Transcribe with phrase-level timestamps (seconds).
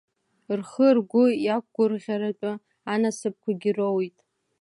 [0.59, 2.51] Рхы-ргәы иақәгәырӷьаратәы
[2.93, 4.17] анасыԥқәагьы роуит.